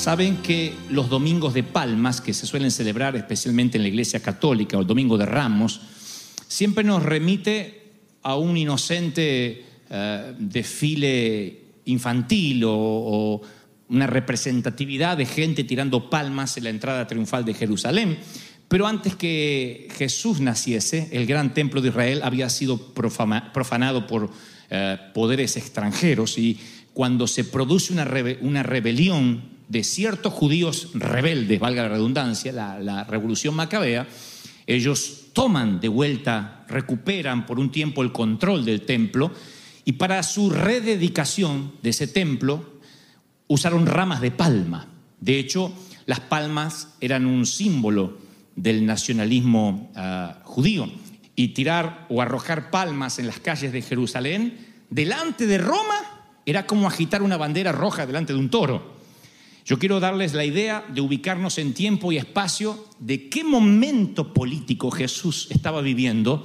[0.00, 4.78] saben que los domingos de palmas, que se suelen celebrar especialmente en la iglesia católica,
[4.78, 5.82] o el domingo de ramos,
[6.48, 7.82] siempre nos remite
[8.22, 13.42] a un inocente eh, desfile infantil o,
[13.90, 18.18] una representatividad de gente tirando palmas en la entrada triunfal de Jerusalén.
[18.68, 24.30] Pero antes que Jesús naciese, el gran templo de Israel había sido profanado por
[24.70, 26.58] eh, poderes extranjeros y
[26.94, 34.08] cuando se produce una rebelión de ciertos judíos rebeldes, valga la redundancia, la, revolución macabea,
[34.66, 39.32] ellos toman de vuelta, recuperan por un tiempo el control del templo
[39.84, 42.80] y para su rededicación de ese templo
[43.46, 44.88] usaron ramas de palma.
[45.20, 45.72] De hecho,
[46.04, 48.18] las palmas eran un símbolo
[48.56, 50.90] del nacionalismo ah, judío.
[51.36, 54.58] Y tirar o arrojar palmas en las calles de Jerusalén
[54.90, 55.94] delante de Roma
[56.44, 58.99] era como agitar una bandera roja delante de un toro.
[59.70, 64.90] Yo quiero darles la idea de ubicarnos en tiempo y espacio de qué momento político
[64.90, 66.44] Jesús estaba viviendo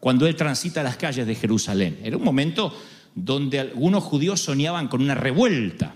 [0.00, 2.00] cuando él transita las calles de Jerusalén.
[2.02, 2.74] Era un momento
[3.14, 5.94] donde algunos judíos soñaban con una revuelta,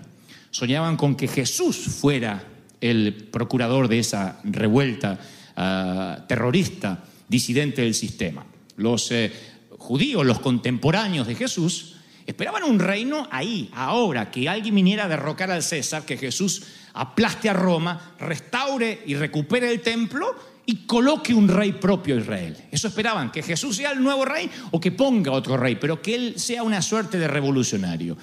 [0.51, 2.43] soñaban con que Jesús fuera
[2.79, 5.19] el procurador de esa revuelta
[5.55, 8.45] ah, terrorista, disidente del sistema.
[8.75, 9.31] Los eh,
[9.79, 11.95] judíos, los contemporáneos de Jesús,
[12.27, 16.61] esperaban un reino ahí, ahora, que alguien viniera a derrocar al César, que Jesús
[16.93, 22.57] aplaste a Roma, restaure y recupere el templo y coloque un rey propio a Israel.
[22.69, 26.15] Eso esperaban, que Jesús sea el nuevo rey o que ponga otro rey, pero que
[26.15, 28.17] él sea una suerte de revolucionario.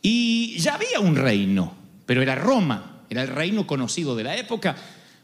[0.00, 1.74] Y ya había un reino,
[2.06, 4.76] pero era Roma, era el reino conocido de la época.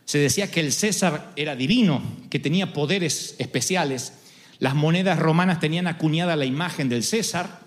[0.05, 4.15] Se decía que el César era divino, que tenía poderes especiales.
[4.59, 7.66] Las monedas romanas tenían acuñada la imagen del César.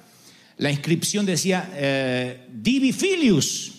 [0.59, 3.73] La inscripción decía eh, Divi Filius,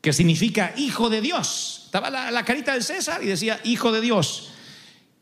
[0.00, 1.82] que significa hijo de Dios.
[1.86, 4.50] Estaba la, carita del César y decía hijo de Dios.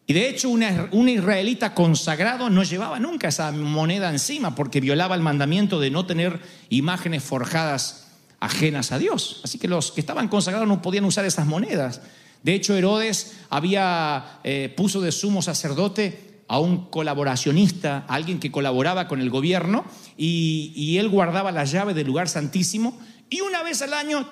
[0.06, 5.14] Y de hecho, una- un israelita consagrado no llevaba nunca esa moneda encima porque violaba
[5.14, 8.08] el mandamiento de no tener imágenes forjadas
[8.40, 9.42] ajenas a Dios.
[9.44, 12.00] Así que los que estaban consagrados no podían usar esas monedas.
[12.42, 18.50] De hecho, Herodes había eh, puso de sumo sacerdote a un colaboracionista, a alguien que
[18.50, 19.84] colaboraba con el gobierno,
[20.16, 22.98] y, él guardaba la llave del lugar santísimo,
[23.30, 24.28] y una vez al año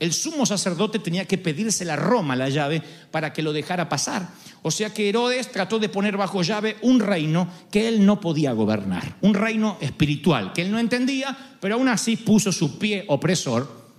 [0.00, 2.82] el sumo sacerdote tenía que pedírsela a Roma la llave
[3.12, 4.30] para que lo dejara pasar.
[4.62, 8.50] O sea que Herodes trató de poner bajo llave un reino que él no podía
[8.50, 13.92] gobernar, un reino espiritual que él no entendía, pero aún así puso su pie opresor.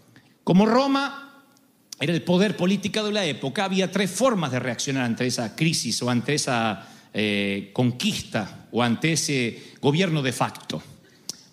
[0.43, 1.45] Como Roma
[2.01, 6.01] era el poder político de la época, había tres formas de reaccionar ante esa crisis
[6.03, 10.81] o ante esa eh, conquista o ante ese gobierno de facto.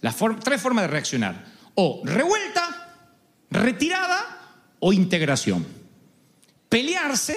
[0.01, 1.45] Las tres formas de reaccionar.
[1.75, 2.95] O revuelta,
[3.51, 4.21] retirada
[4.81, 5.67] o integración.
[6.69, 7.37] Pelearse,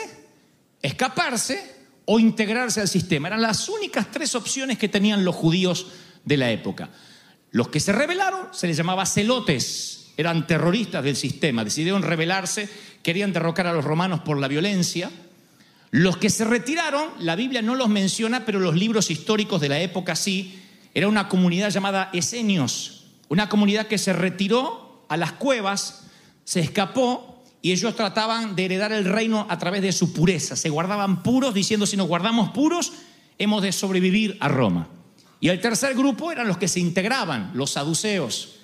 [0.81, 1.75] escaparse
[2.06, 3.27] o integrarse al sistema.
[3.27, 5.88] Eran las únicas tres opciones que tenían los judíos
[6.25, 6.89] de la época.
[7.51, 12.69] Los que se rebelaron se les llamaba celotes, eran terroristas del sistema, decidieron rebelarse,
[13.03, 15.09] querían derrocar a los romanos por la violencia.
[15.91, 19.81] Los que se retiraron, la Biblia no los menciona, pero los libros históricos de la
[19.81, 20.57] época sí,
[20.93, 26.07] era una comunidad llamada Esenios, una comunidad que se retiró a las cuevas,
[26.45, 30.55] se escapó y ellos trataban de heredar el reino a través de su pureza.
[30.55, 32.93] Se guardaban puros diciendo, si nos guardamos puros,
[33.38, 34.88] hemos de sobrevivir a Roma.
[35.41, 38.55] Y el tercer grupo eran los que se integraban, los saduceos,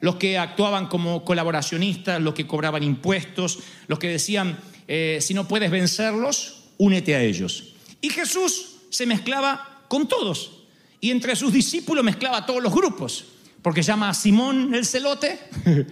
[0.00, 4.58] los que actuaban como colaboracionistas, los que cobraban impuestos, los que decían,
[4.88, 7.74] eh, si no puedes vencerlos, únete a ellos.
[8.00, 10.62] Y Jesús se mezclaba con todos
[11.00, 13.24] y entre sus discípulos mezclaba a todos los grupos,
[13.60, 15.38] porque llama a Simón el celote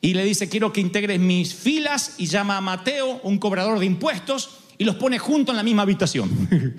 [0.00, 3.86] y le dice, quiero que integres mis filas y llama a Mateo, un cobrador de
[3.86, 6.30] impuestos, y los pone juntos en la misma habitación.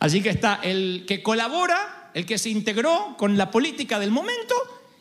[0.00, 4.54] Así que está el que colabora, el que se integró con la política del momento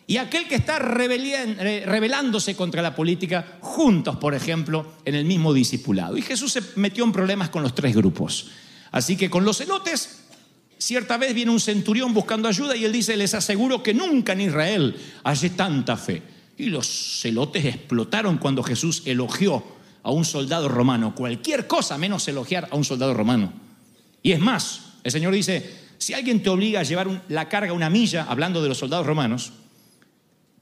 [0.05, 6.17] y aquel que está rebelándose contra la política juntos, por ejemplo, en el mismo discipulado.
[6.17, 8.47] Y Jesús se metió en problemas con los tres grupos.
[8.91, 10.25] Así que con los celotes,
[10.77, 14.41] cierta vez viene un centurión buscando ayuda y él dice, les aseguro que nunca en
[14.41, 16.21] Israel hallé tanta fe.
[16.57, 19.63] Y los celotes explotaron cuando Jesús elogió
[20.03, 21.15] a un soldado romano.
[21.15, 23.53] Cualquier cosa menos elogiar a un soldado romano.
[24.21, 27.89] Y es más, el Señor dice, si alguien te obliga a llevar la carga una
[27.89, 29.53] milla, hablando de los soldados romanos,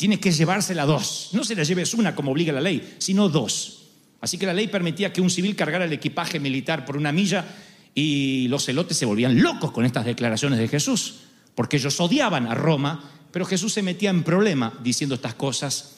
[0.01, 1.29] tienes que llevársela dos.
[1.31, 3.83] No se la lleves una como obliga la ley, sino dos.
[4.19, 7.45] Así que la ley permitía que un civil cargara el equipaje militar por una milla
[7.93, 11.17] y los celotes se volvían locos con estas declaraciones de Jesús,
[11.53, 15.97] porque ellos odiaban a Roma, pero Jesús se metía en problema diciendo estas cosas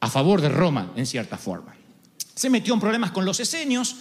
[0.00, 1.74] a favor de Roma, en cierta forma.
[2.34, 3.96] Se metió en problemas con los esenios,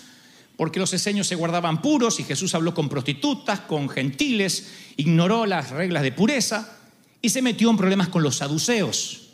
[0.58, 5.70] porque los esenios se guardaban puros y Jesús habló con prostitutas, con gentiles, ignoró las
[5.70, 6.76] reglas de pureza
[7.22, 9.29] y se metió en problemas con los saduceos,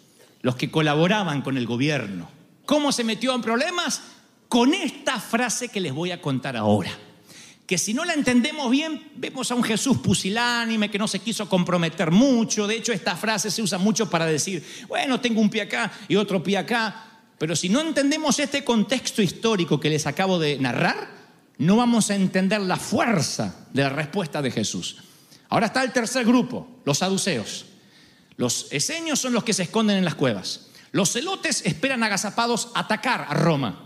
[0.46, 2.30] los que colaboraban con el gobierno.
[2.68, 4.04] ¿Cómo se metió en problemas?
[4.48, 6.92] Con esta frase que les voy a contar ahora
[7.66, 11.50] que si no la entendemos bien, vemos a un Jesús pusilánime que no se quiso
[11.50, 12.68] comprometer mucho.
[12.68, 16.16] De hecho, esta frase se usa mucho para decir, bueno, tengo un pie acá y
[16.16, 17.24] otro pie acá.
[17.40, 21.10] Pero si no entendemos este contexto histórico que les acabo de narrar,
[21.58, 24.98] no vamos a entender la fuerza de la respuesta de Jesús.
[25.50, 27.66] Ahora está el tercer grupo, los saduceos.
[28.38, 30.68] Los eseños son los que se esconden en las cuevas.
[30.92, 33.86] Los celotes esperan agazapados atacar a Roma.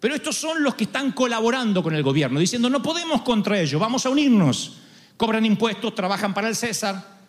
[0.00, 3.80] Pero estos son los que están colaborando con el gobierno, diciendo, no podemos contra ellos,
[3.80, 4.78] vamos a unirnos.
[5.16, 7.20] Cobran impuestos, trabajan para el César.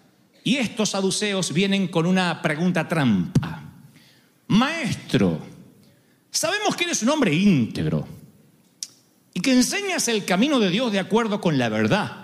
[0.43, 3.61] Y estos saduceos vienen con una pregunta trampa.
[4.47, 5.39] Maestro,
[6.29, 8.07] sabemos que eres un hombre íntegro
[9.33, 12.20] y que enseñas el camino de Dios de acuerdo con la verdad,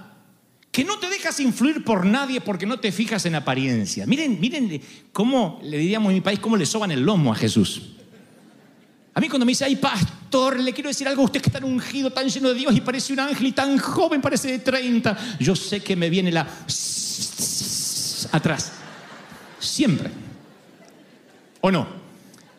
[0.78, 4.06] que no te dejas influir por nadie porque no te fijas en apariencia.
[4.06, 4.80] Miren, miren
[5.12, 7.82] cómo, le diríamos en mi país, cómo le soban el lomo a Jesús.
[9.16, 11.66] A mí cuando me dice, ay pastor, le quiero decir algo a usted que está
[11.66, 15.38] ungido, tan lleno de Dios y parece un ángel y tan joven, parece de 30,
[15.40, 16.48] yo sé que me viene la
[18.32, 18.74] atrás.
[19.60, 20.12] Siempre.
[21.62, 21.88] ¿O no?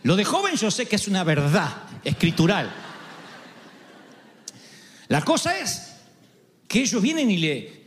[0.02, 1.70] Lo de joven yo sé que es una verdad
[2.02, 2.68] escritural.
[5.06, 5.92] La cosa es
[6.66, 7.77] que ellos vienen y le,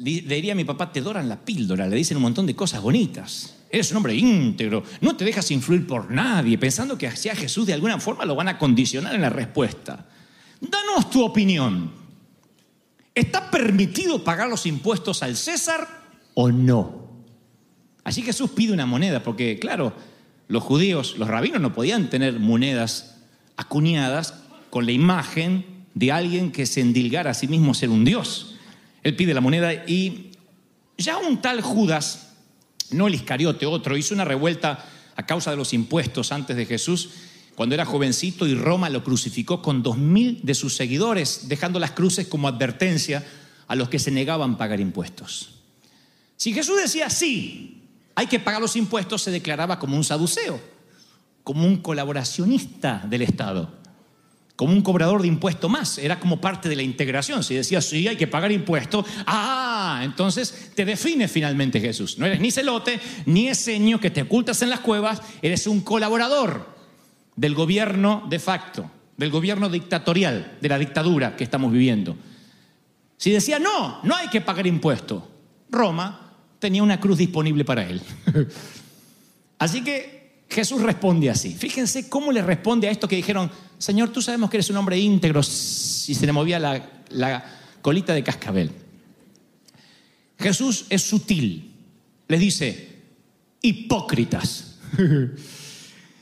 [0.00, 2.80] le diría a mi papá, te doran la píldora, le dicen un montón de cosas
[2.82, 3.54] bonitas.
[3.70, 7.74] Eres un hombre íntegro, no te dejas influir por nadie, pensando que hacia Jesús de
[7.74, 10.06] alguna forma lo van a condicionar en la respuesta.
[10.60, 11.92] Danos tu opinión.
[13.14, 15.86] ¿Está permitido pagar los impuestos al César
[16.34, 17.08] o no?
[18.04, 19.92] Así Jesús pide una moneda, porque claro,
[20.46, 23.18] los judíos, los rabinos no podían tener monedas
[23.56, 24.34] acuñadas
[24.70, 28.57] con la imagen de alguien que se endilgara a sí mismo ser un Dios.
[29.08, 30.32] Él pide la moneda y
[30.98, 32.28] ya un tal Judas,
[32.90, 34.84] no el Iscariote, otro, hizo una revuelta
[35.16, 37.10] a causa de los impuestos antes de Jesús,
[37.54, 41.92] cuando era jovencito y Roma lo crucificó con dos mil de sus seguidores, dejando las
[41.92, 43.26] cruces como advertencia
[43.66, 45.50] a los que se negaban a pagar impuestos.
[46.36, 47.82] Si Jesús decía sí,
[48.14, 50.60] hay que pagar los impuestos, se declaraba como un saduceo,
[51.42, 53.78] como un colaboracionista del Estado
[54.58, 57.44] como un cobrador de impuesto más, era como parte de la integración.
[57.44, 62.18] Si decías, sí, hay que pagar impuestos, ah, entonces te define finalmente Jesús.
[62.18, 66.74] No eres ni celote, ni eseño que te ocultas en las cuevas, eres un colaborador
[67.36, 72.16] del gobierno de facto, del gobierno dictatorial, de la dictadura que estamos viviendo.
[73.16, 75.22] Si decía, no, no hay que pagar impuestos,
[75.70, 78.02] Roma tenía una cruz disponible para él.
[79.60, 80.17] Así que
[80.48, 81.54] Jesús responde así.
[81.54, 84.98] Fíjense cómo le responde a esto que dijeron, Señor, tú sabemos que eres un hombre
[84.98, 87.44] íntegro, si se le movía la,
[87.82, 88.72] colita de cascabel.
[90.38, 91.72] Jesús es sutil,
[92.28, 92.88] les dice,
[93.62, 94.78] hipócritas.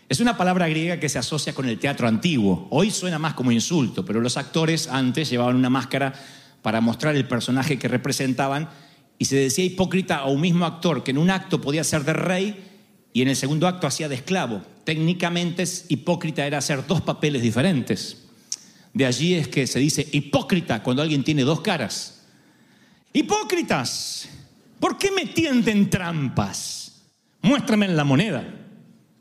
[0.09, 2.69] Es una palabra griega que se asocia con el teatro antiguo.
[2.71, 6.15] Hoy suena más como insulto, pero los actores antes llevaban una máscara
[6.63, 8.69] para mostrar el personaje que representaban
[9.19, 12.13] y se decía hipócrita a un mismo actor que en un acto podía ser de
[12.13, 12.76] rey
[13.17, 14.61] y en el segundo acto hacía de esclavo.
[14.85, 18.27] Técnicamente hipócrita era hacer dos papeles diferentes.
[18.93, 22.27] De allí es que se dice hipócrita cuando alguien tiene dos caras.
[23.15, 24.29] Hipócritas,
[24.79, 27.07] ¿por qué me tienden trampas?
[27.41, 28.47] Muéstrame la moneda.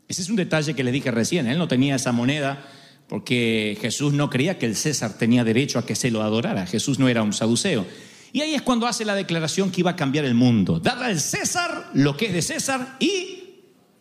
[0.10, 1.48] Ese es un detalle que le dije recién.
[1.48, 2.68] Él no tenía esa moneda
[3.08, 6.66] porque Jesús no creía que el César tenía derecho a que se lo adorara.
[6.66, 7.86] Jesús no era un saduceo.
[8.34, 10.82] Y ahí es cuando hace la declaración que iba a cambiar el mundo.
[10.82, 13.35] Dar al César lo que es de César y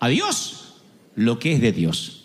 [0.04, 0.74] a Dios
[1.14, 2.24] lo que es de Dios.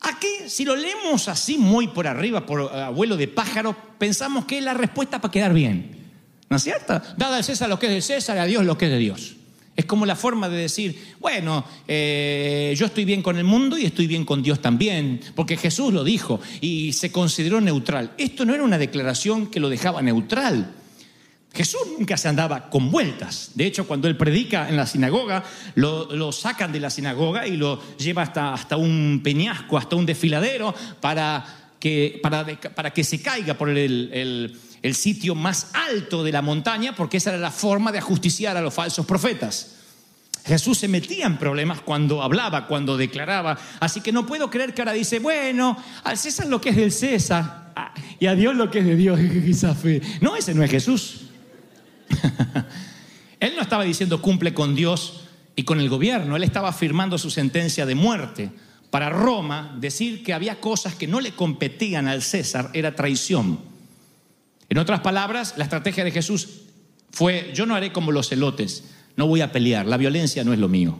[0.00, 4.64] Aquí, si lo leemos así muy por arriba, por abuelo de pájaro, pensamos que es
[4.64, 5.96] la respuesta para quedar bien.
[6.50, 7.00] ¿No es cierto?
[7.16, 9.36] Dada al César lo que es de César, a Dios lo que es de Dios.
[9.74, 13.86] Es como la forma de decir, bueno, eh, yo estoy bien con el mundo y
[13.86, 18.12] estoy bien con Dios también, porque Jesús lo dijo y se consideró neutral.
[18.18, 20.74] Esto no era una declaración que lo dejaba neutral.
[21.54, 23.52] Jesús nunca se andaba con vueltas.
[23.54, 25.44] De hecho, cuando él predica en la sinagoga,
[25.76, 30.74] lo, sacan de la sinagoga y lo lleva hasta, hasta un peñasco, hasta un desfiladero,
[31.00, 32.44] para que, para,
[32.74, 37.16] para que se caiga por el, el el sitio más alto de la montaña, porque
[37.16, 39.76] esa era la forma de ajusticiar a los falsos profetas.
[40.44, 43.56] Jesús se metía en problemas cuando hablaba, cuando declaraba.
[43.80, 46.92] Así que no puedo creer que ahora dice, bueno, al César lo que es del
[46.92, 49.18] César ah, y a Dios lo que es de Dios.
[50.20, 51.23] No, ese no es Jesús.
[53.40, 55.24] Él no estaba diciendo cumple con Dios
[55.56, 58.50] y con el gobierno, él estaba afirmando su sentencia de muerte.
[58.90, 63.58] Para Roma, decir que había cosas que no le competían al César era traición.
[64.68, 66.62] En otras palabras, la estrategia de Jesús
[67.10, 68.84] fue, yo no haré como los celotes,
[69.16, 70.98] no voy a pelear, la violencia no es lo mío.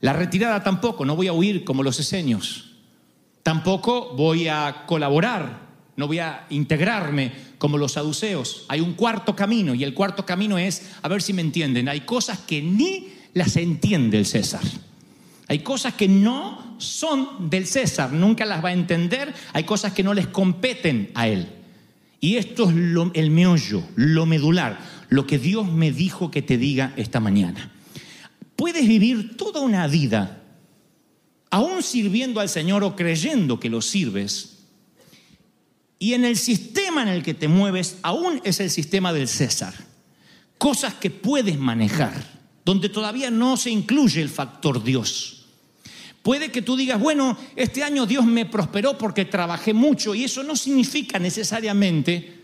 [0.00, 2.72] La retirada tampoco, no voy a huir como los esenios.
[3.42, 5.69] Tampoco voy a colaborar,
[6.00, 8.64] no voy a integrarme como los saduceos.
[8.68, 12.00] Hay un cuarto camino y el cuarto camino es, a ver si me entienden, hay
[12.00, 14.62] cosas que ni las entiende el César.
[15.46, 20.02] Hay cosas que no son del César, nunca las va a entender, hay cosas que
[20.02, 21.48] no les competen a él.
[22.18, 22.74] Y esto es
[23.12, 24.80] el meollo, lo medular,
[25.10, 27.72] lo que Dios me dijo que te diga esta mañana.
[28.56, 30.42] Puedes vivir toda una vida,
[31.50, 34.59] aún sirviendo al Señor o creyendo que lo sirves,
[36.02, 39.74] y en el sistema en el que te mueves, aún es el sistema del César.
[40.56, 45.44] Cosas que puedes manejar, donde todavía no se incluye el factor Dios.
[46.22, 50.42] Puede que tú digas, bueno, este año Dios me prosperó porque trabajé mucho y eso
[50.42, 52.40] no significa necesariamente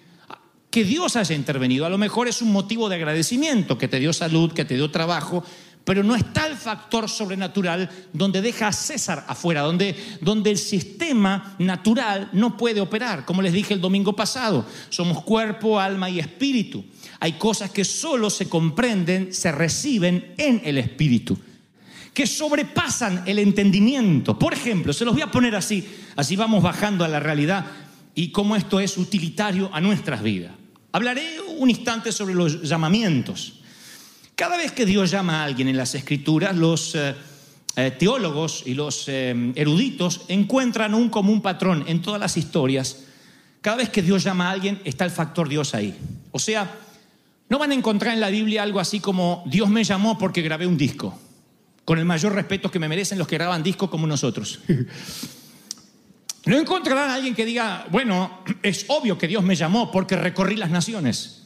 [0.70, 1.86] que Dios haya intervenido.
[1.86, 4.90] A lo mejor es un motivo de agradecimiento, que te dio salud, que te dio
[4.90, 5.42] trabajo,
[5.86, 11.54] pero no está el factor sobrenatural donde deja a César afuera, donde, donde el sistema
[11.60, 13.24] natural no puede operar.
[13.24, 16.84] Como les dije el domingo pasado, somos cuerpo, alma y espíritu.
[17.20, 21.38] Hay cosas que solo se comprenden, se reciben en el espíritu
[22.12, 24.38] que sobrepasan el entendimiento.
[24.38, 27.66] Por ejemplo, se los voy a poner así, así vamos bajando a la realidad
[28.14, 30.52] y cómo esto es utilitario a nuestras vidas.
[30.90, 33.55] Hablaré un instante sobre los llamamientos.
[34.36, 37.14] Cada vez que Dios llama a alguien en las escrituras, los eh,
[37.74, 43.04] eh, teólogos y los eh, eruditos encuentran un común patrón en todas las historias.
[43.62, 45.96] Cada vez que Dios llama a alguien está el factor Dios ahí.
[46.32, 46.70] O sea,
[47.48, 50.66] no van a encontrar en la Biblia algo así como Dios me llamó porque grabé
[50.66, 51.18] un disco
[51.86, 54.60] con el mayor respeto que me merecen los que graban discos como nosotros.
[56.44, 60.54] No encontrarán a alguien que diga, bueno, es obvio que Dios me llamó porque recorrí
[60.54, 61.45] las naciones.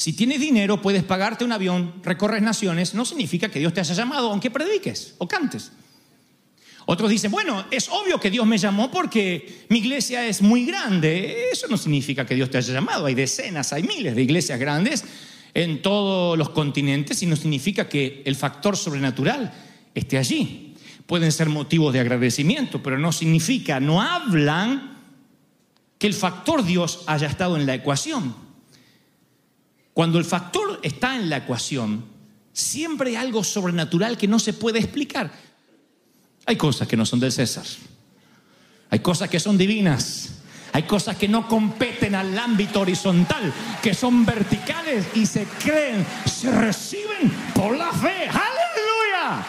[0.00, 3.92] Si tienes dinero, puedes pagarte un avión, recorres naciones, no significa que Dios te haya
[3.92, 5.72] llamado, aunque prediques o cantes.
[6.86, 11.50] Otros dicen, bueno, es obvio que Dios me llamó porque mi iglesia es muy grande.
[11.52, 13.04] Eso no significa que Dios te haya llamado.
[13.04, 15.04] Hay decenas, hay miles de iglesias grandes
[15.52, 19.52] en todos los continentes y no significa que el factor sobrenatural
[19.94, 20.76] esté allí.
[21.04, 24.96] Pueden ser motivos de agradecimiento, pero no significa, no hablan
[25.98, 28.48] que el factor Dios haya estado en la ecuación.
[30.00, 32.06] Cuando el factor está en la ecuación,
[32.54, 35.30] siempre hay algo sobrenatural que no se puede explicar.
[36.46, 37.66] Hay cosas que no son del César.
[38.88, 40.36] Hay cosas que son divinas.
[40.72, 43.52] Hay cosas que no competen al ámbito horizontal,
[43.82, 48.26] que son verticales y se creen, se reciben por la fe.
[48.26, 49.44] Aleluya.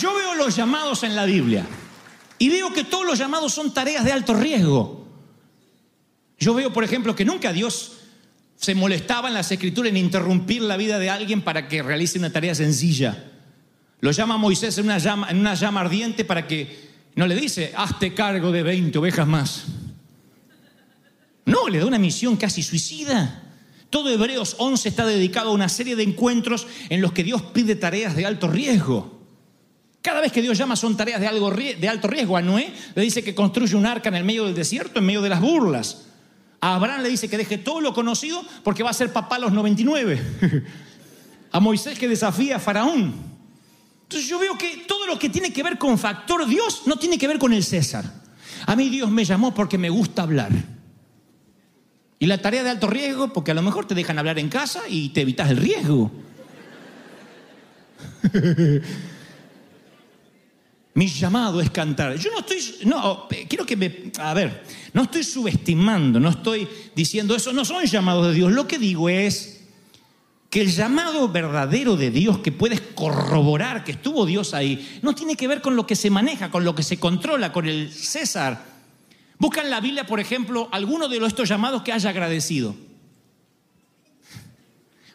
[0.00, 1.66] Yo veo los llamados en la Biblia
[2.38, 5.05] y veo que todos los llamados son tareas de alto riesgo.
[6.38, 7.92] Yo veo, por ejemplo, que nunca Dios
[8.56, 12.32] se molestaba en las escrituras en interrumpir la vida de alguien para que realice una
[12.32, 13.32] tarea sencilla.
[14.00, 17.72] Lo llama Moisés en una llama, en una llama ardiente para que no le dice,
[17.74, 19.64] hazte cargo de 20 ovejas más.
[21.46, 23.42] No, le da una misión casi suicida.
[23.88, 27.76] Todo Hebreos 11 está dedicado a una serie de encuentros en los que Dios pide
[27.76, 29.16] tareas de alto riesgo.
[30.02, 32.36] Cada vez que Dios llama son tareas de, algo, de alto riesgo.
[32.36, 35.22] A Noé le dice que construye un arca en el medio del desierto, en medio
[35.22, 36.05] de las burlas.
[36.60, 39.40] A Abraham le dice que deje todo lo conocido porque va a ser papá a
[39.40, 40.22] los 99.
[41.52, 43.14] a Moisés que desafía a Faraón.
[44.02, 47.18] Entonces yo veo que todo lo que tiene que ver con factor Dios no tiene
[47.18, 48.04] que ver con el César.
[48.66, 50.52] A mí Dios me llamó porque me gusta hablar.
[52.18, 54.80] Y la tarea de alto riesgo, porque a lo mejor te dejan hablar en casa
[54.88, 56.10] y te evitas el riesgo.
[60.96, 62.16] Mi llamado es cantar.
[62.16, 67.36] Yo no estoy, no, quiero que me, a ver, no estoy subestimando, no estoy diciendo
[67.36, 68.50] eso, no son llamados de Dios.
[68.50, 69.60] Lo que digo es
[70.48, 75.36] que el llamado verdadero de Dios, que puedes corroborar que estuvo Dios ahí, no tiene
[75.36, 78.64] que ver con lo que se maneja, con lo que se controla, con el César.
[79.38, 82.74] Busca en la Biblia, por ejemplo, alguno de estos llamados que haya agradecido.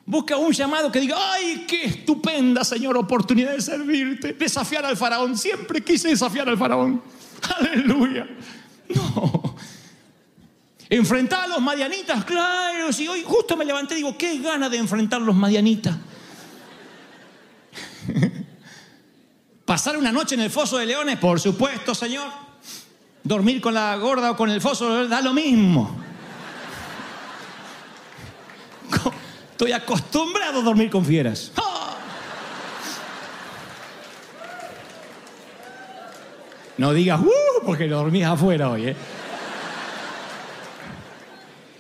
[0.06, 5.38] Busca un llamado que diga, ay, qué estupenda, Señor, oportunidad de servirte, desafiar al faraón.
[5.38, 7.02] Siempre quise desafiar al faraón.
[7.60, 8.28] Aleluya.
[8.94, 9.56] No.
[10.90, 12.92] Enfrentar a los madianitas, claro.
[12.92, 15.96] Si hoy justo me levanté digo, qué gana de enfrentar a los madianitas.
[19.66, 22.28] Pasar una noche en el foso de leones, por supuesto, Señor.
[23.24, 26.01] Dormir con la gorda o con el foso da lo mismo.
[29.62, 31.52] Estoy acostumbrado a dormir con fieras.
[31.56, 31.96] ¡Ah!
[36.80, 38.96] No digas, uh, porque dormís afuera hoy, ¿eh?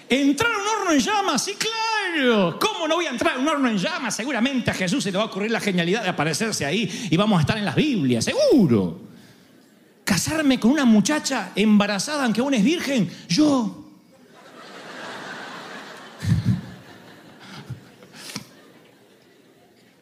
[0.10, 1.44] ¿Entrar a un horno en llamas?
[1.44, 2.60] Sí, claro.
[2.60, 4.16] ¿Cómo no voy a entrar a un horno en llamas?
[4.16, 7.40] Seguramente a Jesús se le va a ocurrir la genialidad de aparecerse ahí y vamos
[7.40, 9.00] a estar en las Biblias, seguro.
[10.04, 13.81] Casarme con una muchacha embarazada, aunque aún es virgen, yo.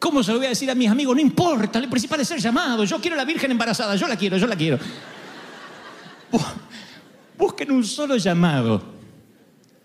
[0.00, 1.14] ¿Cómo se lo voy a decir a mis amigos?
[1.14, 2.84] No importa, lo principal es ser llamado.
[2.84, 4.78] Yo quiero a la Virgen embarazada, yo la quiero, yo la quiero.
[7.36, 8.82] Busquen un solo llamado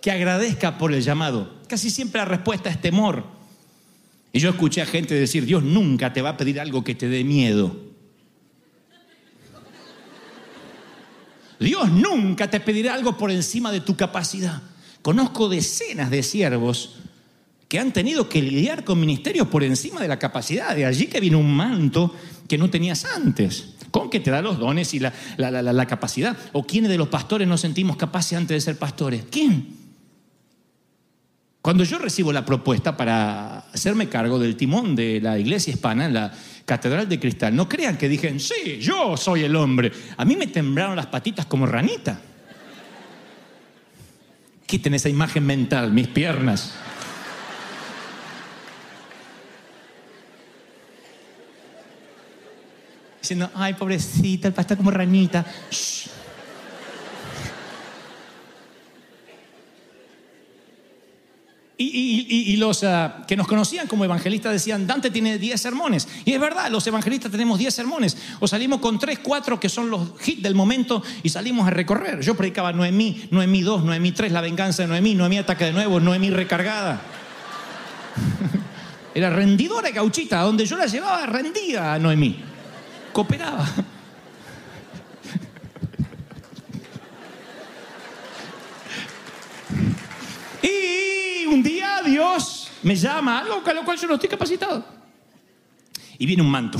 [0.01, 1.57] que agradezca por el llamado.
[1.67, 3.25] Casi siempre la respuesta es temor.
[4.31, 7.09] Y yo escuché a gente decir, Dios nunca te va a pedir algo que te
[7.09, 7.75] dé miedo.
[11.59, 14.61] Dios nunca te pedirá algo por encima de tu capacidad.
[15.01, 16.95] Conozco decenas de siervos
[17.79, 20.75] han tenido que lidiar con ministerios por encima de la capacidad.
[20.75, 22.13] De allí que viene un manto
[22.47, 23.75] que no tenías antes.
[23.91, 26.37] Con que te da los dones y la, la capacidad.
[26.53, 29.23] ¿O quiénes de los pastores nos sentimos capaces antes de ser pastores?
[29.31, 29.85] ¿Quién?
[31.65, 36.13] Cuando yo recibo la propuesta para hacerme cargo del timón de la iglesia hispana en
[36.13, 36.31] la
[36.63, 39.91] Catedral de Cristal, no crean que dije, sí, yo soy el hombre.
[40.15, 42.21] A mí me temblaron las patitas como ranita.
[44.67, 46.75] Quiten esa imagen mental, mis piernas.
[53.25, 55.45] Diciendo, ay, pobrecita, el pastor como ranita.
[61.77, 66.07] Y, los ah, que nos conocían como evangelistas decían, Dante tiene 10 sermones.
[66.23, 68.17] Y es verdad, los evangelistas tenemos 10 sermones.
[68.39, 72.21] O salimos con 3, 4 que son los hits del momento y salimos a recorrer.
[72.21, 75.99] Yo predicaba Noemí, Noemí 2, Noemí 3, la venganza de Noemí, Noemí ataque de nuevo,
[75.99, 77.01] Noemí recargada.
[79.13, 82.54] Era rendidora gauchita, donde yo la llevaba rendida a Noemí
[83.15, 83.65] cooperaba.
[90.61, 94.85] Y un día Dios me llama, algo con lo cual yo no estoy capacitado.
[96.17, 96.77] Y viene un manto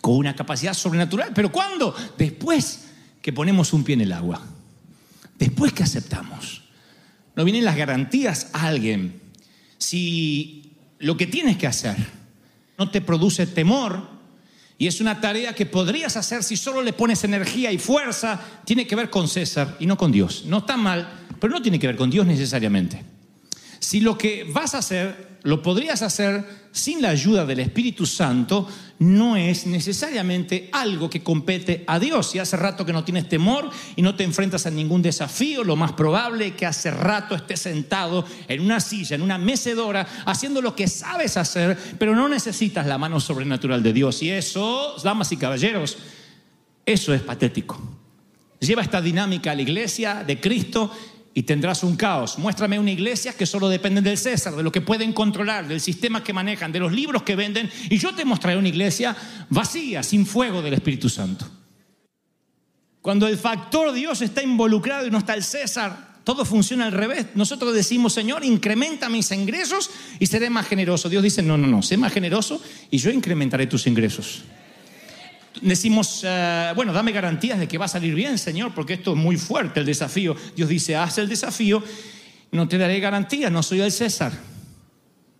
[0.00, 1.30] con una capacidad sobrenatural.
[1.32, 1.94] ¿Pero cuándo?
[2.16, 2.88] Después
[3.22, 4.42] que ponemos un pie en el agua.
[5.38, 6.62] Después que aceptamos.
[7.36, 9.20] No vienen las garantías a alguien.
[9.78, 11.96] Si lo que tienes que hacer
[12.76, 14.17] no te produce temor,
[14.78, 18.40] y es una tarea que podrías hacer si solo le pones energía y fuerza.
[18.64, 20.44] Tiene que ver con César y no con Dios.
[20.46, 23.04] No está mal, pero no tiene que ver con Dios necesariamente.
[23.80, 28.66] Si lo que vas a hacer lo podrías hacer sin la ayuda del Espíritu Santo,
[29.00, 32.30] no es necesariamente algo que compete a Dios.
[32.30, 35.76] Si hace rato que no tienes temor y no te enfrentas a ningún desafío, lo
[35.76, 40.60] más probable es que hace rato estés sentado en una silla, en una mecedora, haciendo
[40.60, 44.22] lo que sabes hacer, pero no necesitas la mano sobrenatural de Dios.
[44.22, 45.98] Y eso, damas y caballeros,
[46.84, 47.78] eso es patético.
[48.60, 50.90] Lleva esta dinámica a la iglesia de Cristo
[51.38, 52.36] y tendrás un caos.
[52.36, 56.24] Muéstrame una iglesia que solo depende del César, de lo que pueden controlar, del sistema
[56.24, 59.16] que manejan, de los libros que venden, y yo te mostraré una iglesia
[59.48, 61.48] vacía, sin fuego del Espíritu Santo.
[63.00, 67.26] Cuando el factor Dios está involucrado y no está el César, todo funciona al revés.
[67.36, 71.08] Nosotros decimos, Señor, incrementa mis ingresos y seré más generoso.
[71.08, 74.42] Dios dice, no, no, no, sé más generoso y yo incrementaré tus ingresos
[75.62, 79.16] decimos, eh, bueno, dame garantías de que va a salir bien, Señor, porque esto es
[79.16, 80.36] muy fuerte el desafío.
[80.56, 81.82] Dios dice, haz el desafío,
[82.52, 84.32] no te daré garantías, no soy el César.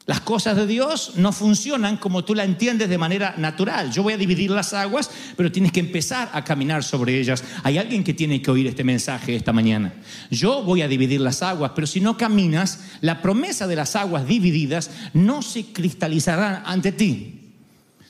[0.09, 3.93] Las cosas de Dios no funcionan como tú la entiendes de manera natural.
[3.93, 7.45] Yo voy a dividir las aguas, pero tienes que empezar a caminar sobre ellas.
[7.63, 9.93] Hay alguien que tiene que oír este mensaje esta mañana.
[10.31, 14.27] Yo voy a dividir las aguas, pero si no caminas, la promesa de las aguas
[14.27, 17.48] divididas no se cristalizará ante ti.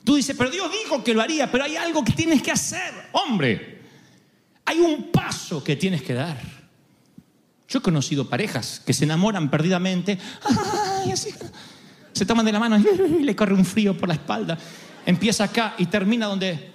[0.09, 2.91] Tú dices, pero Dios dijo que lo haría, pero hay algo que tienes que hacer,
[3.11, 3.79] hombre.
[4.65, 6.35] Hay un paso que tienes que dar.
[7.67, 10.17] Yo he conocido parejas que se enamoran perdidamente.
[11.05, 11.29] Ay, así
[12.11, 14.57] se toman de la mano y le corre un frío por la espalda.
[15.05, 16.71] Empieza acá y termina donde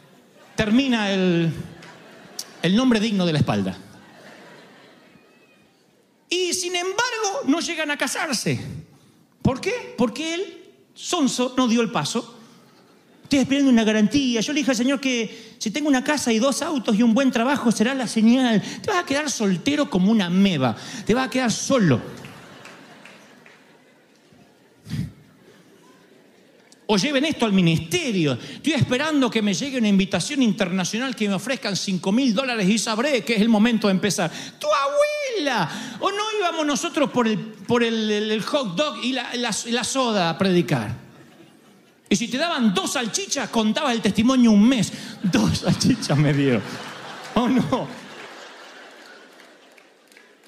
[0.54, 1.52] termina el,
[2.62, 3.76] el nombre digno de la espalda.
[6.28, 8.60] Y sin embargo no llegan a casarse.
[9.42, 9.92] ¿Por qué?
[9.98, 12.33] Porque él, Sonso, no dio el paso.
[13.24, 14.40] Estoy esperando una garantía.
[14.40, 17.14] Yo le dije al Señor que si tengo una casa y dos autos y un
[17.14, 18.62] buen trabajo será la señal.
[18.82, 20.76] Te vas a quedar soltero como una meba.
[21.06, 22.00] Te vas a quedar solo.
[26.86, 28.34] O lleven esto al ministerio.
[28.56, 32.78] Estoy esperando que me llegue una invitación internacional que me ofrezcan 5 mil dólares y
[32.78, 34.30] sabré que es el momento de empezar.
[34.58, 35.96] ¡Tu abuela!
[36.00, 40.28] ¿O no íbamos nosotros por el, por el, hot dog y la, la- la soda
[40.28, 41.03] a predicar?
[42.08, 44.92] Y si te daban dos salchichas, contabas el testimonio un mes.
[45.22, 46.60] Dos salchichas me dio.
[47.34, 47.88] ¿O no?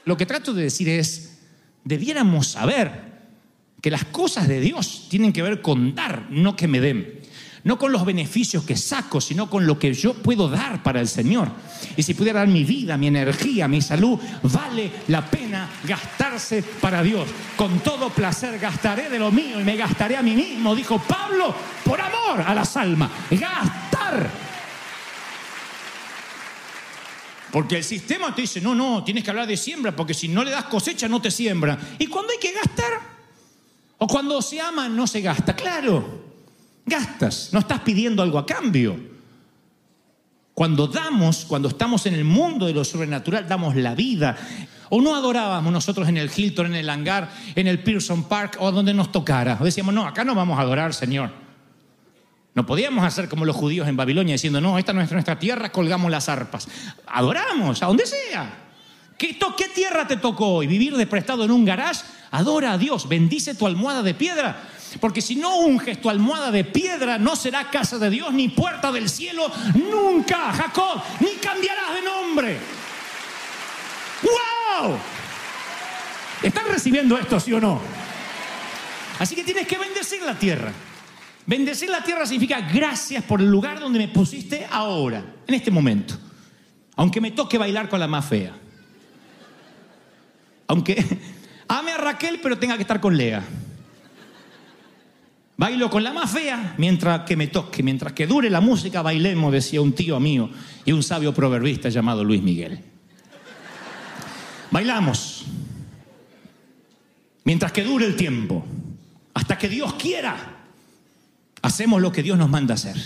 [0.05, 1.38] Lo que trato de decir es,
[1.83, 3.16] debiéramos saber
[3.83, 7.21] que las cosas de Dios tienen que ver con dar, no que me den.
[7.66, 11.09] No con los beneficios que saco, sino con lo que yo puedo dar para el
[11.09, 11.48] Señor.
[11.96, 17.02] Y si pudiera dar mi vida, mi energía, mi salud, vale la pena gastarse para
[17.02, 17.29] Dios.
[17.57, 21.52] Con todo placer gastaré de lo mío y me gastaré a mí mismo, dijo Pablo,
[21.85, 23.11] por amor a las almas.
[23.33, 24.31] Gastar.
[27.50, 30.44] Porque el sistema te dice, no, no, tienes que hablar de siembra, porque si no
[30.44, 31.76] le das cosecha no te siembra.
[31.98, 32.92] Y cuando hay que gastar,
[33.98, 35.57] o cuando se ama no se gasta.
[35.57, 36.26] Claro,
[36.87, 38.99] gastas, no estás pidiendo algo a cambio.
[40.55, 44.38] Cuando damos, cuando estamos en el mundo de lo sobrenatural, damos la vida.
[44.88, 48.72] O no adorábamos nosotros en el Hilton, en el hangar, en el Pearson Park o
[48.72, 49.59] donde nos tocara.
[49.61, 51.31] O decíamos, no, acá no vamos a adorar, Señor.
[52.55, 55.70] No podíamos hacer como los judíos en Babilonia diciendo, no, esta no es nuestra tierra,
[55.70, 56.66] colgamos las arpas.
[57.07, 58.66] Adoramos, a donde sea.
[59.18, 59.37] ¿Qué,
[59.75, 60.66] tierra te tocó hoy?
[60.66, 62.03] ¿Vivir de prestado en un garage?
[62.31, 64.70] Adora a Dios, bendice tu almohada de piedra.
[65.01, 68.90] Porque si no unges tu almohada de piedra, no será casa de Dios ni puerta
[68.92, 72.59] del cielo nunca, Jacob, ni cambiarás de nombre.
[74.22, 74.96] ¡Wow!
[76.42, 77.81] ¿Están recibiendo esto, sí o no?
[79.18, 80.72] Así que tienes que bendecir la tierra.
[81.46, 86.14] Bendecir la tierra significa gracias por el lugar donde me pusiste ahora, en este momento.
[86.96, 88.53] Aunque me toque bailar con la más fea.
[90.66, 91.05] Aunque
[91.68, 93.44] ame a Raquel, pero tenga que estar con Lea.
[95.59, 99.53] Bailo con la más fea mientras que me toque, mientras que dure la música, bailemos,
[99.53, 100.51] decía un tío mío
[100.85, 102.79] y un sabio proverbista llamado Luis Miguel.
[104.71, 105.47] Bailamos
[107.45, 108.64] mientras que dure el tiempo,
[109.33, 110.53] hasta que Dios quiera.
[111.62, 112.97] Hacemos lo que Dios nos manda hacer.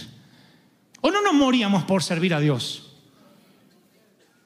[1.03, 2.97] ¿O no nos moríamos por servir a Dios?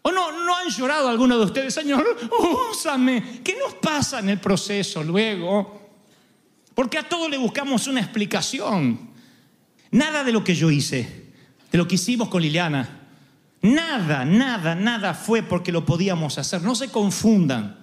[0.03, 2.05] ¿O no, no han llorado algunos de ustedes, Señor?
[2.71, 3.41] Úsame.
[3.43, 5.84] ¿Qué nos pasa en el proceso luego?
[6.75, 9.11] Porque a todo le buscamos una explicación.
[9.91, 11.27] Nada de lo que yo hice,
[11.71, 13.01] de lo que hicimos con Liliana,
[13.63, 16.63] nada, nada, nada fue porque lo podíamos hacer.
[16.63, 17.79] No se confundan.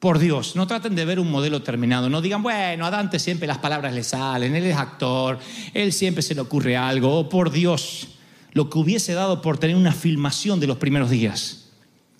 [0.00, 2.10] Por Dios, no traten de ver un modelo terminado.
[2.10, 5.38] No digan, bueno, a Dante siempre las palabras le salen, él es actor,
[5.72, 7.20] él siempre se le ocurre algo.
[7.20, 8.08] Oh, por Dios,
[8.52, 11.70] lo que hubiese dado por tener una filmación de los primeros días.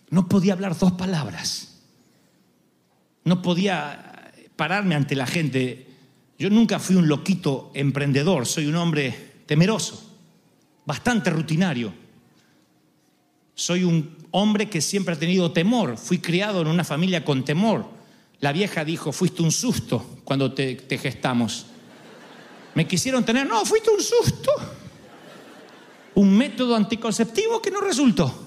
[0.08, 1.82] No podía hablar dos palabras.
[3.24, 4.13] No podía
[4.56, 5.86] pararme ante la gente.
[6.38, 10.16] Yo nunca fui un loquito emprendedor, soy un hombre temeroso,
[10.84, 11.92] bastante rutinario.
[13.54, 15.96] Soy un hombre que siempre ha tenido temor.
[15.96, 17.88] Fui criado en una familia con temor.
[18.40, 21.66] La vieja dijo, fuiste un susto cuando te, te gestamos.
[22.74, 24.50] Me quisieron tener, no, fuiste un susto.
[26.16, 28.44] Un método anticonceptivo que no resultó.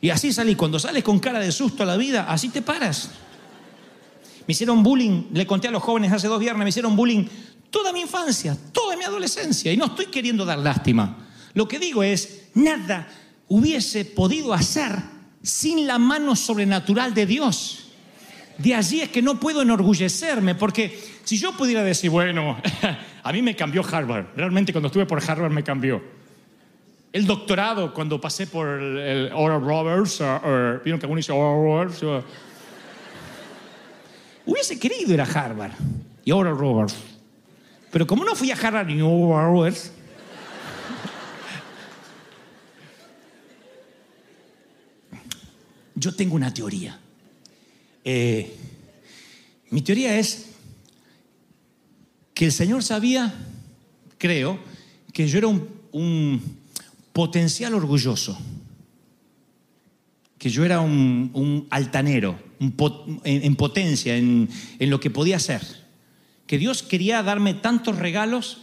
[0.00, 0.56] Y así salí.
[0.56, 3.10] Cuando sales con cara de susto a la vida, así te paras.
[4.50, 7.24] Me hicieron bullying, le conté a los jóvenes hace dos viernes, me hicieron bullying
[7.70, 9.72] toda mi infancia, toda mi adolescencia.
[9.72, 11.18] Y no estoy queriendo dar lástima.
[11.54, 13.06] Lo que digo es, nada
[13.46, 14.90] hubiese podido hacer
[15.40, 17.90] sin la mano sobrenatural de Dios.
[18.58, 22.60] De allí es que no puedo enorgullecerme, porque si yo pudiera decir, bueno,
[23.22, 26.02] a mí me cambió Harvard, realmente cuando estuve por Harvard me cambió.
[27.12, 30.18] El doctorado, cuando pasé por el, el Oral Roberts,
[30.82, 32.20] vieron que alguno dice Oral Roberts, uh,
[34.50, 35.72] hubiese querido ir a Harvard.
[36.24, 36.92] Y ahora Robert.
[37.90, 39.76] Pero como no fui a Harvard y Robert,
[45.94, 46.98] yo tengo una teoría.
[48.04, 48.56] Eh,
[49.70, 50.46] mi teoría es
[52.34, 53.32] que el Señor sabía,
[54.18, 54.58] creo,
[55.12, 56.60] que yo era un,
[57.12, 58.38] potencial orgulloso,
[60.38, 65.62] que yo era un, altanero, en, en potencia, en, en lo que podía hacer,
[66.46, 68.58] que Dios quería darme tantos regalos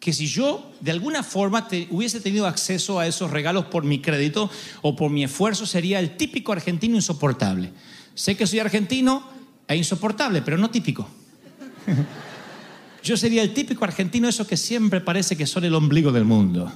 [0.00, 4.00] que si yo de alguna forma te- hubiese tenido acceso a esos regalos por mi
[4.00, 7.72] crédito o por mi esfuerzo, sería el típico argentino insoportable.
[8.14, 9.22] Sé que soy argentino
[9.68, 11.08] e insoportable, pero no típico.
[13.04, 16.72] Yo sería el típico argentino, eso que siempre parece que son el ombligo del mundo.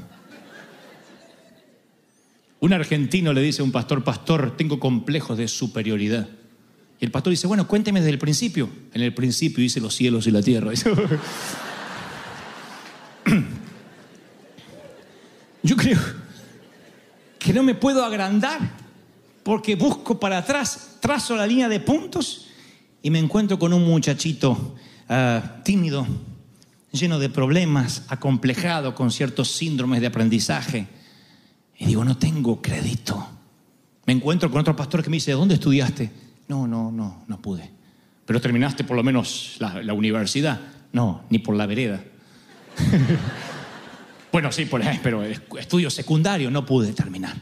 [2.60, 6.28] Un argentino le dice a un pastor, pastor, tengo complejos de superioridad.
[7.00, 8.68] Y el pastor dice, bueno, cuénteme desde el principio.
[8.92, 10.72] En el principio hice los cielos y la tierra.
[15.62, 15.98] Yo creo
[17.38, 18.60] que no me puedo agrandar
[19.42, 22.46] porque busco para atrás, trazo la línea de puntos
[23.02, 24.74] y me encuentro con un muchachito
[25.08, 26.06] ah, tímido,
[26.90, 30.86] lleno de problemas, acomplejado con ciertos síndromes de aprendizaje.
[31.78, 33.26] Y digo, no tengo crédito.
[34.06, 36.10] Me encuentro con otro pastor que me dice, ¿dónde estudiaste?
[36.48, 37.70] No, no, no, no pude.
[38.26, 40.60] Pero terminaste por lo menos la, la universidad.
[40.92, 42.02] No, ni por la vereda.
[44.32, 47.36] bueno, sí, por, pero estudio secundario no pude terminar.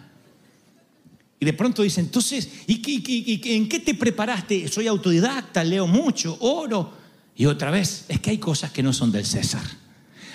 [1.40, 4.68] Y de pronto dicen, entonces, ¿y, qué- qué- qué- en qué te preparaste?
[4.68, 6.94] Soy autodidacta, leo mucho, oro.
[7.34, 9.62] Y otra vez, es que hay cosas que no son del César.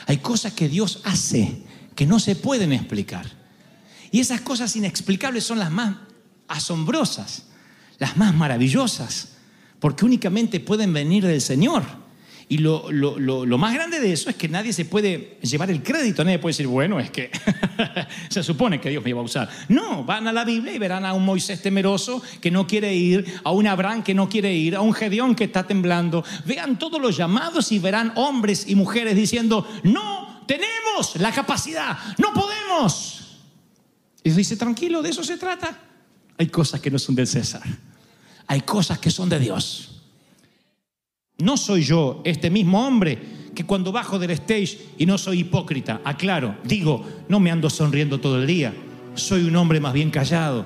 [0.08, 1.62] Hay cosas que Dios hace
[1.96, 3.26] que no se pueden explicar.
[4.12, 5.96] Y esas cosas inexplicables son las más
[6.48, 7.47] asombrosas,
[8.00, 9.38] las más maravillosas,
[9.80, 11.84] porque únicamente pueden venir del Señor.
[12.50, 15.70] Y lo, lo- lo- lo más grande de eso es que nadie se puede llevar
[15.70, 17.30] el crédito, nadie puede decir, bueno, es que
[18.30, 19.50] se supone que Dios me iba a usar.
[19.68, 23.26] No, van a la Biblia y verán a un Moisés temeroso que no quiere ir,
[23.44, 26.24] a un Abraham que no quiere ir, a un Gedeón que está temblando.
[26.46, 32.32] Vean todos los llamados y verán hombres y mujeres diciendo, no tenemos la capacidad, no
[32.32, 33.40] podemos.
[34.24, 35.78] Y dice, tranquilo, de eso se trata.
[36.38, 37.64] Hay cosas que no son del César.
[38.48, 40.02] Hay cosas que son de Dios.
[41.40, 43.20] No soy yo este mismo hombre
[43.54, 48.20] que cuando bajo del stage y no soy hipócrita, aclaro, digo, no me ando sonriendo
[48.20, 48.74] todo el día.
[49.16, 50.66] Soy un hombre más bien callado,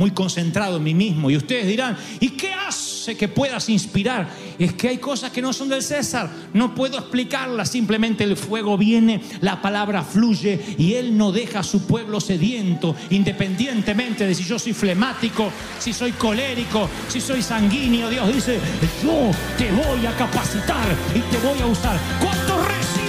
[0.00, 1.30] muy concentrado en mí mismo.
[1.30, 4.30] Y ustedes dirán, ¿y qué hace que puedas inspirar?
[4.58, 7.68] Es que hay cosas que no son del César, no puedo explicarlas.
[7.68, 12.96] Simplemente el fuego viene, la palabra fluye y Él no deja a su pueblo sediento,
[13.10, 18.08] independientemente de si yo soy flemático, si soy colérico, si soy sanguíneo.
[18.08, 18.58] Dios dice,
[19.02, 22.00] yo te voy a capacitar y te voy a usar.
[22.22, 22.99] ¿Cuántos reciben?